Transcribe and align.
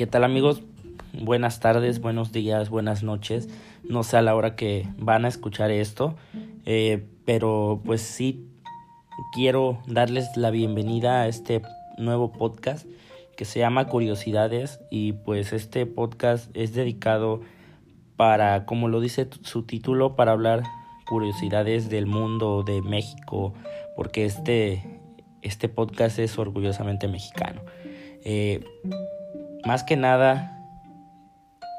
¿Qué 0.00 0.06
tal 0.06 0.24
amigos? 0.24 0.62
Buenas 1.12 1.60
tardes, 1.60 2.00
buenos 2.00 2.32
días, 2.32 2.70
buenas 2.70 3.02
noches. 3.02 3.50
No 3.86 4.02
sé 4.02 4.16
a 4.16 4.22
la 4.22 4.34
hora 4.34 4.56
que 4.56 4.88
van 4.96 5.26
a 5.26 5.28
escuchar 5.28 5.70
esto, 5.70 6.14
eh, 6.64 7.06
pero 7.26 7.82
pues 7.84 8.00
sí 8.00 8.48
quiero 9.34 9.82
darles 9.86 10.38
la 10.38 10.50
bienvenida 10.50 11.20
a 11.20 11.28
este 11.28 11.60
nuevo 11.98 12.32
podcast 12.32 12.86
que 13.36 13.44
se 13.44 13.58
llama 13.58 13.88
Curiosidades 13.88 14.80
y 14.90 15.12
pues 15.12 15.52
este 15.52 15.84
podcast 15.84 16.50
es 16.56 16.72
dedicado 16.72 17.42
para, 18.16 18.64
como 18.64 18.88
lo 18.88 19.02
dice 19.02 19.28
su 19.42 19.64
título, 19.64 20.16
para 20.16 20.32
hablar 20.32 20.62
curiosidades 21.06 21.90
del 21.90 22.06
mundo 22.06 22.62
de 22.62 22.80
México, 22.80 23.52
porque 23.96 24.24
este, 24.24 24.82
este 25.42 25.68
podcast 25.68 26.18
es 26.18 26.38
orgullosamente 26.38 27.06
mexicano. 27.06 27.60
Eh, 28.24 28.64
más 29.64 29.84
que 29.84 29.96
nada, 29.96 30.58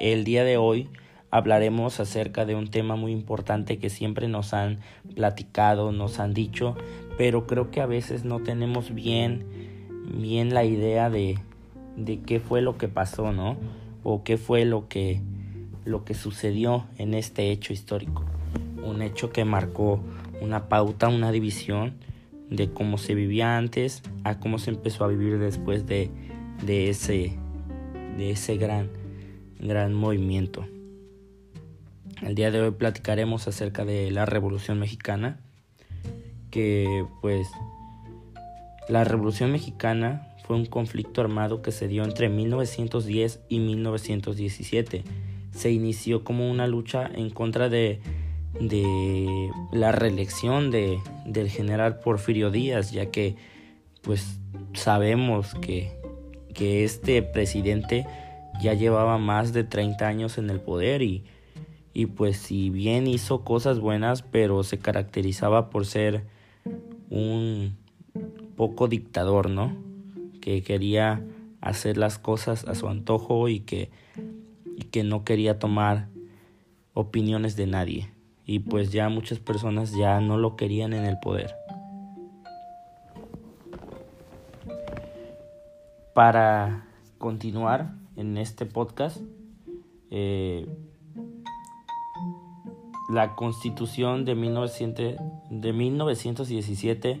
el 0.00 0.24
día 0.24 0.44
de 0.44 0.56
hoy 0.56 0.88
hablaremos 1.30 2.00
acerca 2.00 2.44
de 2.44 2.54
un 2.54 2.68
tema 2.68 2.96
muy 2.96 3.12
importante 3.12 3.78
que 3.78 3.90
siempre 3.90 4.28
nos 4.28 4.52
han 4.52 4.80
platicado, 5.14 5.92
nos 5.92 6.18
han 6.18 6.34
dicho, 6.34 6.76
pero 7.16 7.46
creo 7.46 7.70
que 7.70 7.80
a 7.80 7.86
veces 7.86 8.24
no 8.24 8.40
tenemos 8.40 8.94
bien, 8.94 9.46
bien 10.12 10.54
la 10.54 10.64
idea 10.64 11.10
de, 11.10 11.38
de 11.96 12.20
qué 12.20 12.40
fue 12.40 12.62
lo 12.62 12.76
que 12.76 12.88
pasó, 12.88 13.32
¿no? 13.32 13.56
O 14.02 14.24
qué 14.24 14.36
fue 14.36 14.64
lo 14.64 14.88
que, 14.88 15.20
lo 15.84 16.04
que 16.04 16.14
sucedió 16.14 16.86
en 16.98 17.14
este 17.14 17.50
hecho 17.50 17.72
histórico. 17.72 18.24
Un 18.82 19.02
hecho 19.02 19.30
que 19.30 19.44
marcó 19.44 20.00
una 20.40 20.68
pauta, 20.68 21.08
una 21.08 21.30
división 21.32 21.94
de 22.48 22.72
cómo 22.72 22.98
se 22.98 23.14
vivía 23.14 23.56
antes 23.56 24.02
a 24.24 24.40
cómo 24.40 24.58
se 24.58 24.70
empezó 24.70 25.04
a 25.04 25.08
vivir 25.08 25.38
después 25.38 25.86
de, 25.86 26.10
de 26.64 26.90
ese, 26.90 27.38
de 28.20 28.32
ese 28.32 28.58
gran, 28.58 28.90
gran 29.58 29.94
movimiento. 29.94 30.66
El 32.20 32.34
día 32.34 32.50
de 32.50 32.60
hoy 32.60 32.70
platicaremos 32.70 33.48
acerca 33.48 33.86
de 33.86 34.10
la 34.10 34.26
Revolución 34.26 34.78
Mexicana, 34.78 35.40
que 36.50 37.06
pues 37.22 37.48
la 38.90 39.04
Revolución 39.04 39.52
Mexicana 39.52 40.28
fue 40.46 40.56
un 40.56 40.66
conflicto 40.66 41.22
armado 41.22 41.62
que 41.62 41.72
se 41.72 41.88
dio 41.88 42.04
entre 42.04 42.28
1910 42.28 43.40
y 43.48 43.58
1917. 43.58 45.02
Se 45.52 45.70
inició 45.70 46.22
como 46.22 46.50
una 46.50 46.66
lucha 46.66 47.10
en 47.14 47.30
contra 47.30 47.70
de, 47.70 48.00
de 48.60 49.50
la 49.72 49.92
reelección 49.92 50.70
de, 50.70 50.98
del 51.24 51.48
general 51.48 52.00
Porfirio 52.00 52.50
Díaz, 52.50 52.92
ya 52.92 53.06
que 53.06 53.36
pues 54.02 54.38
sabemos 54.74 55.54
que, 55.54 55.99
que 56.50 56.84
este 56.84 57.22
presidente 57.22 58.06
ya 58.62 58.74
llevaba 58.74 59.18
más 59.18 59.52
de 59.52 59.64
30 59.64 60.06
años 60.06 60.38
en 60.38 60.50
el 60.50 60.60
poder 60.60 61.02
y 61.02 61.24
y 61.92 62.06
pues 62.06 62.36
si 62.36 62.70
bien 62.70 63.06
hizo 63.06 63.42
cosas 63.44 63.80
buenas, 63.80 64.22
pero 64.22 64.62
se 64.62 64.78
caracterizaba 64.78 65.70
por 65.70 65.86
ser 65.86 66.24
un 67.10 67.76
poco 68.56 68.86
dictador, 68.86 69.50
¿no? 69.50 69.76
Que 70.40 70.62
quería 70.62 71.22
hacer 71.60 71.96
las 71.96 72.18
cosas 72.18 72.64
a 72.66 72.74
su 72.74 72.88
antojo 72.88 73.48
y 73.48 73.60
que, 73.60 73.90
y 74.76 74.84
que 74.84 75.02
no 75.02 75.24
quería 75.24 75.58
tomar 75.58 76.08
opiniones 76.94 77.56
de 77.56 77.66
nadie. 77.66 78.10
Y 78.46 78.60
pues 78.60 78.92
ya 78.92 79.08
muchas 79.08 79.38
personas 79.38 79.92
ya 79.92 80.20
no 80.20 80.38
lo 80.38 80.56
querían 80.56 80.92
en 80.92 81.04
el 81.04 81.18
poder. 81.18 81.54
Para 86.14 86.86
continuar 87.18 87.94
en 88.16 88.36
este 88.36 88.66
podcast, 88.66 89.18
eh, 90.10 90.66
la 93.08 93.36
constitución 93.36 94.24
de, 94.24 94.34
1900, 94.34 95.14
de 95.50 95.72
1917 95.72 97.20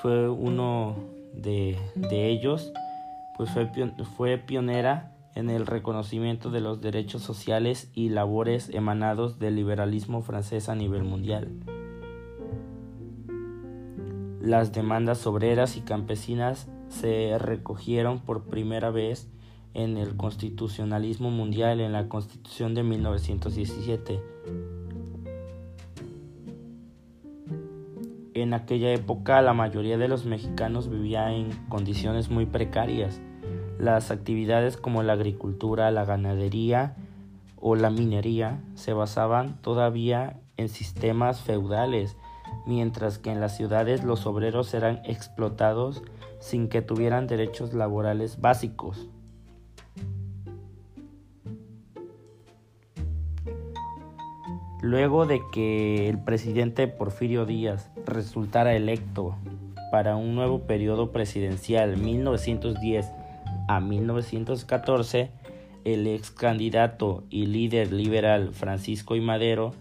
fue 0.00 0.28
uno 0.28 0.96
de, 1.34 1.78
ellos, 2.10 2.72
pues 3.36 3.50
fue, 3.50 3.70
fue 4.16 4.38
pionera 4.38 5.12
en 5.34 5.50
el 5.50 5.66
reconocimiento 5.66 6.50
de 6.50 6.60
los 6.60 6.80
derechos 6.80 7.22
sociales 7.22 7.90
y 7.94 8.08
labores 8.08 8.70
emanados 8.70 9.38
del 9.38 9.56
liberalismo 9.56 10.22
francés 10.22 10.68
a 10.68 10.74
nivel 10.74 11.04
mundial. 11.04 11.50
Las 14.40 14.72
demandas 14.72 15.26
obreras 15.26 15.76
y 15.76 15.82
campesinas 15.82 16.68
se 16.90 17.38
recogieron 17.38 18.20
por 18.20 18.44
primera 18.44 18.90
vez 18.90 19.28
en 19.72 19.96
el 19.96 20.16
constitucionalismo 20.16 21.30
mundial 21.30 21.80
en 21.80 21.92
la 21.92 22.08
Constitución 22.08 22.74
de 22.74 22.82
1917 22.82 24.20
En 28.34 28.54
aquella 28.54 28.92
época 28.92 29.42
la 29.42 29.52
mayoría 29.52 29.98
de 29.98 30.08
los 30.08 30.24
mexicanos 30.24 30.88
vivía 30.88 31.32
en 31.32 31.50
condiciones 31.68 32.30
muy 32.30 32.46
precarias. 32.46 33.20
Las 33.78 34.10
actividades 34.10 34.76
como 34.76 35.02
la 35.02 35.14
agricultura, 35.14 35.90
la 35.90 36.04
ganadería 36.04 36.96
o 37.56 37.76
la 37.76 37.90
minería 37.90 38.60
se 38.74 38.92
basaban 38.92 39.60
todavía 39.60 40.40
en 40.56 40.68
sistemas 40.68 41.40
feudales, 41.40 42.16
mientras 42.66 43.18
que 43.18 43.30
en 43.30 43.40
las 43.40 43.56
ciudades 43.56 44.04
los 44.04 44.26
obreros 44.26 44.72
eran 44.74 45.02
explotados 45.04 46.02
sin 46.40 46.68
que 46.68 46.82
tuvieran 46.82 47.26
derechos 47.28 47.72
laborales 47.74 48.40
básicos. 48.40 49.08
Luego 54.82 55.26
de 55.26 55.42
que 55.52 56.08
el 56.08 56.18
presidente 56.18 56.88
Porfirio 56.88 57.44
Díaz 57.44 57.90
resultara 58.06 58.74
electo 58.74 59.36
para 59.92 60.16
un 60.16 60.34
nuevo 60.34 60.60
periodo 60.60 61.12
presidencial 61.12 61.98
1910 61.98 63.06
a 63.68 63.80
1914, 63.80 65.30
el 65.84 66.06
ex 66.06 66.30
candidato 66.30 67.24
y 67.28 67.46
líder 67.46 67.92
liberal 67.92 68.54
Francisco 68.54 69.16
I. 69.16 69.20
Madero 69.20 69.72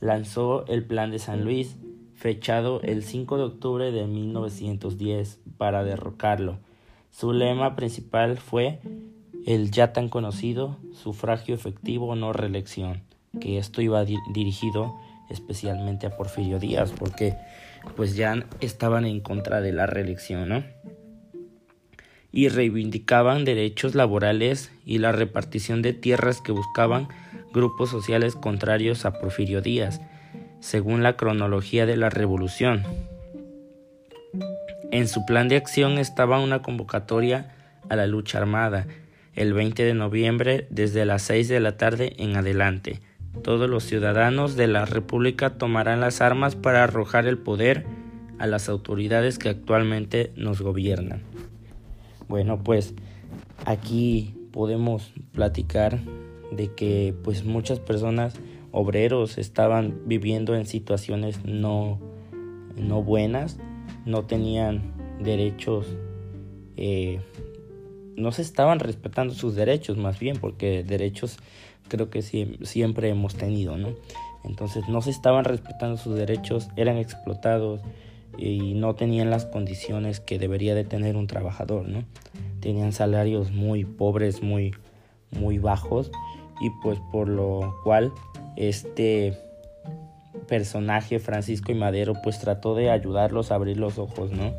lanzó 0.00 0.66
el 0.68 0.84
Plan 0.84 1.10
de 1.10 1.18
San 1.18 1.44
Luis, 1.44 1.76
fechado 2.16 2.80
el 2.82 3.02
5 3.02 3.36
de 3.36 3.44
octubre 3.44 3.92
de 3.92 4.06
1910 4.06 5.38
para 5.58 5.84
derrocarlo. 5.84 6.58
Su 7.10 7.32
lema 7.32 7.76
principal 7.76 8.38
fue 8.38 8.80
el 9.46 9.70
ya 9.70 9.92
tan 9.92 10.08
conocido 10.08 10.78
sufragio 10.92 11.54
efectivo 11.54 12.16
no 12.16 12.32
reelección 12.32 13.02
que 13.40 13.58
esto 13.58 13.82
iba 13.82 14.04
dirigido 14.04 14.96
especialmente 15.30 16.06
a 16.06 16.16
Porfirio 16.16 16.58
Díaz, 16.58 16.92
porque 16.98 17.36
pues 17.96 18.16
ya 18.16 18.46
estaban 18.60 19.04
en 19.04 19.20
contra 19.20 19.60
de 19.60 19.72
la 19.72 19.86
reelección, 19.86 20.48
¿no? 20.48 20.64
Y 22.32 22.48
reivindicaban 22.48 23.44
derechos 23.44 23.94
laborales 23.94 24.70
y 24.84 24.98
la 24.98 25.12
repartición 25.12 25.82
de 25.82 25.92
tierras 25.92 26.40
que 26.40 26.52
buscaban 26.52 27.08
grupos 27.52 27.90
sociales 27.90 28.34
contrarios 28.34 29.04
a 29.04 29.18
Porfirio 29.18 29.62
Díaz, 29.62 30.00
según 30.66 31.04
la 31.04 31.16
cronología 31.16 31.86
de 31.86 31.96
la 31.96 32.10
revolución. 32.10 32.82
En 34.90 35.06
su 35.06 35.24
plan 35.24 35.48
de 35.48 35.56
acción 35.56 35.98
estaba 35.98 36.40
una 36.40 36.60
convocatoria 36.60 37.54
a 37.88 37.94
la 37.94 38.08
lucha 38.08 38.38
armada, 38.38 38.88
el 39.34 39.52
20 39.52 39.84
de 39.84 39.94
noviembre 39.94 40.66
desde 40.70 41.04
las 41.06 41.22
6 41.22 41.48
de 41.48 41.60
la 41.60 41.76
tarde 41.76 42.14
en 42.18 42.36
adelante, 42.36 43.00
todos 43.44 43.70
los 43.70 43.84
ciudadanos 43.84 44.56
de 44.56 44.66
la 44.66 44.86
República 44.86 45.50
tomarán 45.50 46.00
las 46.00 46.20
armas 46.20 46.56
para 46.56 46.82
arrojar 46.82 47.26
el 47.26 47.38
poder 47.38 47.84
a 48.38 48.46
las 48.48 48.68
autoridades 48.68 49.38
que 49.38 49.50
actualmente 49.50 50.32
nos 50.36 50.62
gobiernan. 50.62 51.22
Bueno, 52.28 52.58
pues 52.64 52.94
aquí 53.66 54.34
podemos 54.52 55.12
platicar 55.32 56.00
de 56.50 56.72
que 56.74 57.14
pues 57.22 57.44
muchas 57.44 57.78
personas 57.78 58.34
obreros 58.76 59.38
estaban 59.38 60.02
viviendo 60.04 60.54
en 60.54 60.66
situaciones 60.66 61.42
no, 61.46 61.98
no 62.76 63.02
buenas, 63.02 63.56
no 64.04 64.26
tenían 64.26 64.92
derechos, 65.18 65.86
eh, 66.76 67.20
no 68.16 68.32
se 68.32 68.42
estaban 68.42 68.78
respetando 68.78 69.32
sus 69.32 69.54
derechos 69.54 69.96
más 69.96 70.18
bien, 70.18 70.36
porque 70.36 70.84
derechos 70.84 71.38
creo 71.88 72.10
que 72.10 72.20
siempre 72.20 73.08
hemos 73.08 73.34
tenido, 73.36 73.78
¿no? 73.78 73.94
Entonces 74.44 74.86
no 74.90 75.00
se 75.00 75.08
estaban 75.08 75.46
respetando 75.46 75.96
sus 75.96 76.14
derechos, 76.14 76.68
eran 76.76 76.98
explotados 76.98 77.80
y 78.36 78.74
no 78.74 78.94
tenían 78.94 79.30
las 79.30 79.46
condiciones 79.46 80.20
que 80.20 80.38
debería 80.38 80.74
de 80.74 80.84
tener 80.84 81.16
un 81.16 81.28
trabajador, 81.28 81.88
¿no? 81.88 82.04
Tenían 82.60 82.92
salarios 82.92 83.52
muy 83.52 83.86
pobres, 83.86 84.42
muy, 84.42 84.74
muy 85.30 85.56
bajos 85.56 86.10
y 86.60 86.68
pues 86.82 86.98
por 87.10 87.26
lo 87.26 87.74
cual 87.84 88.12
este 88.56 89.38
personaje 90.48 91.18
Francisco 91.18 91.72
y 91.72 91.74
Madero 91.74 92.14
pues 92.22 92.38
trató 92.38 92.74
de 92.74 92.90
ayudarlos 92.90 93.50
a 93.50 93.56
abrir 93.56 93.78
los 93.78 93.98
ojos, 93.98 94.32
¿no? 94.32 94.52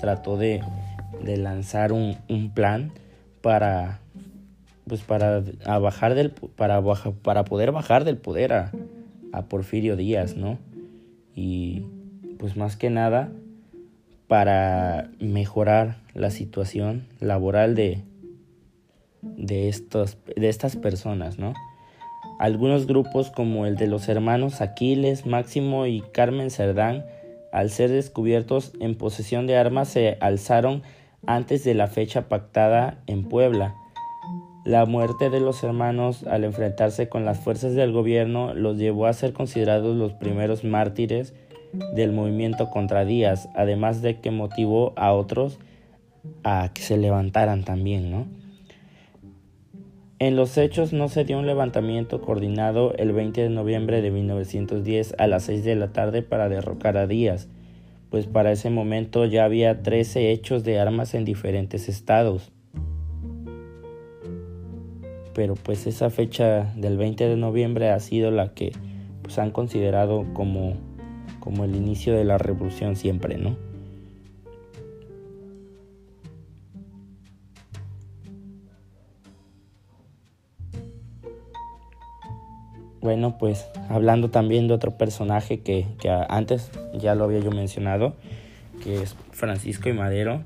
Trató 0.00 0.36
de, 0.36 0.62
de 1.22 1.36
lanzar 1.36 1.92
un, 1.92 2.16
un 2.28 2.52
plan 2.52 2.92
para 3.40 4.00
pues 4.86 5.00
para 5.00 5.40
bajar 5.78 6.14
del 6.14 6.30
para 6.30 6.82
para 7.22 7.44
poder 7.44 7.72
bajar 7.72 8.04
del 8.04 8.18
poder 8.18 8.52
a, 8.52 8.72
a 9.32 9.42
Porfirio 9.42 9.96
Díaz, 9.96 10.36
¿no? 10.36 10.58
Y 11.34 11.84
pues 12.38 12.56
más 12.56 12.76
que 12.76 12.90
nada 12.90 13.30
para 14.28 15.10
mejorar 15.20 15.96
la 16.14 16.30
situación 16.30 17.06
laboral 17.20 17.74
de, 17.74 18.02
de, 19.22 19.68
estos, 19.68 20.18
de 20.36 20.48
estas 20.48 20.76
personas, 20.76 21.38
¿no? 21.38 21.54
Algunos 22.38 22.86
grupos 22.86 23.30
como 23.30 23.66
el 23.66 23.76
de 23.76 23.86
los 23.86 24.08
hermanos 24.08 24.60
Aquiles, 24.60 25.26
Máximo 25.26 25.86
y 25.86 26.00
Carmen 26.00 26.50
Cerdán, 26.50 27.04
al 27.52 27.70
ser 27.70 27.90
descubiertos 27.90 28.72
en 28.80 28.96
posesión 28.96 29.46
de 29.46 29.56
armas, 29.56 29.88
se 29.88 30.16
alzaron 30.20 30.82
antes 31.26 31.64
de 31.64 31.74
la 31.74 31.86
fecha 31.86 32.28
pactada 32.28 32.98
en 33.06 33.24
Puebla. 33.28 33.74
La 34.64 34.86
muerte 34.86 35.30
de 35.30 35.40
los 35.40 35.62
hermanos 35.62 36.24
al 36.24 36.42
enfrentarse 36.42 37.08
con 37.08 37.24
las 37.24 37.38
fuerzas 37.38 37.74
del 37.74 37.92
gobierno 37.92 38.54
los 38.54 38.78
llevó 38.78 39.06
a 39.06 39.12
ser 39.12 39.32
considerados 39.32 39.94
los 39.96 40.12
primeros 40.14 40.64
mártires 40.64 41.34
del 41.94 42.12
movimiento 42.12 42.70
contra 42.70 43.04
Díaz, 43.04 43.48
además 43.54 44.02
de 44.02 44.20
que 44.20 44.30
motivó 44.30 44.92
a 44.96 45.12
otros 45.12 45.58
a 46.42 46.70
que 46.72 46.82
se 46.82 46.96
levantaran 46.96 47.64
también, 47.64 48.10
¿no? 48.10 48.26
En 50.20 50.36
los 50.36 50.56
hechos 50.58 50.92
no 50.92 51.08
se 51.08 51.24
dio 51.24 51.38
un 51.38 51.46
levantamiento 51.46 52.20
coordinado 52.20 52.94
el 52.96 53.12
20 53.12 53.42
de 53.42 53.48
noviembre 53.50 54.00
de 54.00 54.12
1910 54.12 55.16
a 55.18 55.26
las 55.26 55.42
6 55.44 55.64
de 55.64 55.74
la 55.74 55.92
tarde 55.92 56.22
para 56.22 56.48
derrocar 56.48 56.96
a 56.96 57.08
Díaz, 57.08 57.48
pues 58.10 58.26
para 58.26 58.52
ese 58.52 58.70
momento 58.70 59.24
ya 59.24 59.44
había 59.44 59.82
13 59.82 60.30
hechos 60.30 60.62
de 60.62 60.78
armas 60.78 61.14
en 61.14 61.24
diferentes 61.24 61.88
estados. 61.88 62.52
Pero 65.34 65.54
pues 65.54 65.86
esa 65.88 66.10
fecha 66.10 66.72
del 66.76 66.96
20 66.96 67.28
de 67.28 67.36
noviembre 67.36 67.90
ha 67.90 67.98
sido 67.98 68.30
la 68.30 68.54
que 68.54 68.70
pues 69.22 69.38
han 69.40 69.50
considerado 69.50 70.26
como 70.32 70.76
como 71.44 71.64
el 71.64 71.76
inicio 71.76 72.14
de 72.14 72.24
la 72.24 72.38
revolución 72.38 72.96
siempre, 72.96 73.36
¿no? 73.36 73.73
Bueno, 83.04 83.36
pues 83.36 83.66
hablando 83.90 84.30
también 84.30 84.66
de 84.66 84.72
otro 84.72 84.92
personaje 84.92 85.60
que, 85.60 85.86
que, 86.00 86.08
antes 86.08 86.70
ya 86.94 87.14
lo 87.14 87.24
había 87.24 87.40
yo 87.40 87.50
mencionado, 87.50 88.16
que 88.82 89.02
es 89.02 89.14
Francisco 89.30 89.90
y 89.90 89.92
Madero, 89.92 90.42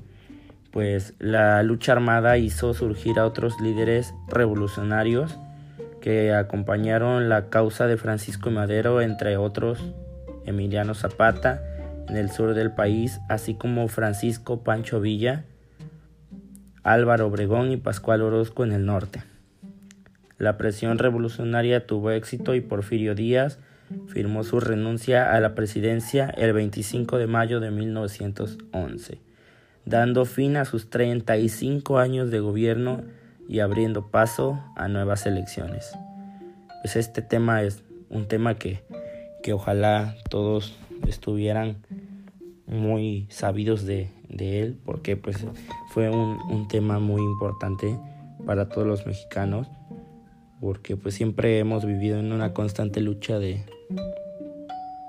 pues 0.71 1.13
la 1.19 1.63
lucha 1.63 1.93
armada 1.93 2.37
hizo 2.37 2.73
surgir 2.73 3.17
a 3.17 3.25
otros 3.25 3.61
líderes 3.61 4.13
revolucionarios 4.27 5.39
que 6.01 6.33
acompañaron 6.33 7.29
la 7.29 7.47
causa 7.49 7.87
de 7.87 7.95
Francisco 7.95 8.49
y 8.49 8.53
Madero, 8.55 8.99
entre 8.99 9.37
otros 9.37 9.79
Emiliano 10.45 10.95
Zapata 10.95 11.63
en 12.09 12.17
el 12.17 12.29
sur 12.29 12.55
del 12.55 12.71
país, 12.71 13.21
así 13.29 13.53
como 13.53 13.87
Francisco 13.87 14.65
Pancho 14.65 14.99
Villa, 14.99 15.45
Álvaro 16.83 17.27
Obregón 17.27 17.71
y 17.71 17.77
Pascual 17.77 18.21
Orozco 18.21 18.65
en 18.65 18.73
el 18.73 18.85
norte. 18.85 19.23
La 20.39 20.57
presión 20.57 20.97
revolucionaria 20.97 21.85
tuvo 21.85 22.11
éxito 22.11 22.55
y 22.55 22.61
Porfirio 22.61 23.13
Díaz 23.13 23.59
firmó 24.07 24.43
su 24.43 24.59
renuncia 24.59 25.33
a 25.33 25.39
la 25.39 25.53
presidencia 25.53 26.29
el 26.29 26.53
25 26.53 27.17
de 27.17 27.27
mayo 27.27 27.59
de 27.59 27.69
1911, 27.69 29.19
dando 29.85 30.25
fin 30.25 30.57
a 30.57 30.65
sus 30.65 30.89
35 30.89 31.99
años 31.99 32.31
de 32.31 32.39
gobierno 32.39 33.01
y 33.47 33.59
abriendo 33.59 34.09
paso 34.09 34.63
a 34.75 34.87
nuevas 34.87 35.27
elecciones. 35.27 35.91
Pues 36.81 36.95
este 36.95 37.21
tema 37.21 37.61
es 37.61 37.83
un 38.09 38.27
tema 38.27 38.55
que 38.55 38.81
que 39.41 39.53
ojalá 39.53 40.15
todos 40.29 40.77
estuvieran 41.07 41.77
muy 42.67 43.27
sabidos 43.29 43.85
de, 43.85 44.09
él 44.29 44.77
porque 44.85 45.17
pues 45.17 45.45
fue 45.89 46.09
un, 46.09 46.67
tema 46.67 46.99
muy 46.99 47.21
importante 47.21 47.97
para 48.45 48.69
todos 48.69 48.85
los 48.85 49.05
mexicanos 49.05 49.67
porque 50.59 50.97
pues 50.97 51.15
siempre 51.15 51.59
hemos 51.59 51.85
vivido 51.85 52.19
en 52.19 52.31
una 52.31 52.53
constante 52.53 53.01
lucha 53.01 53.39
de, 53.39 53.63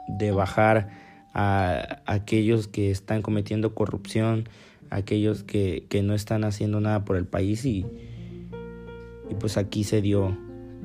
de 0.07 0.31
bajar 0.33 0.89
a 1.35 2.01
aquellos 2.07 2.69
que 2.69 2.91
están 2.91 3.23
cometiendo 3.23 3.75
corrupción, 3.75 4.49
aquellos 4.91 5.43
que, 5.43 5.87
que 5.89 6.03
no 6.03 6.15
están 6.15 6.45
haciendo 6.45 6.81
nada 6.81 7.05
por 7.05 7.17
el 7.17 7.27
país 7.27 7.65
y, 7.65 7.87
y 9.29 9.35
pues 9.39 9.57
aquí 9.57 9.85
se 9.85 10.03
dio 10.03 10.37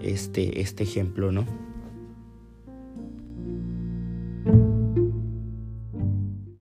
este, 0.02 0.62
este 0.62 0.84
ejemplo, 0.84 1.32
¿no? 1.32 1.46